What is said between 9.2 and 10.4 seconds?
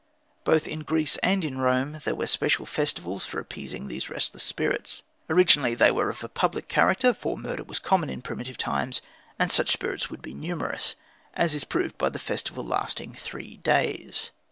and such spirits would be